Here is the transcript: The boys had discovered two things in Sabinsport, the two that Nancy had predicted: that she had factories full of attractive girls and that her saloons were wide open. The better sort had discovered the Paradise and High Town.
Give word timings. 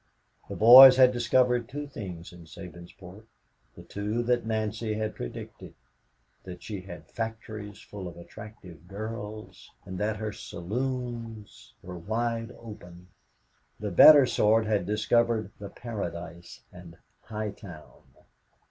The 0.49 0.55
boys 0.55 0.97
had 0.97 1.11
discovered 1.11 1.69
two 1.69 1.85
things 1.85 2.33
in 2.33 2.47
Sabinsport, 2.47 3.27
the 3.75 3.83
two 3.83 4.23
that 4.23 4.47
Nancy 4.47 4.95
had 4.95 5.13
predicted: 5.13 5.75
that 6.43 6.63
she 6.63 6.81
had 6.81 7.11
factories 7.11 7.79
full 7.83 8.07
of 8.07 8.17
attractive 8.17 8.87
girls 8.87 9.69
and 9.85 9.99
that 9.99 10.17
her 10.17 10.31
saloons 10.31 11.75
were 11.83 11.99
wide 11.99 12.51
open. 12.59 13.09
The 13.79 13.91
better 13.91 14.25
sort 14.25 14.65
had 14.65 14.87
discovered 14.87 15.51
the 15.59 15.69
Paradise 15.69 16.63
and 16.73 16.97
High 17.25 17.51
Town. 17.51 18.01